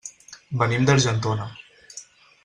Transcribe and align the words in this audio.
Venim 0.61 0.87
d'Argentona. 0.87 1.45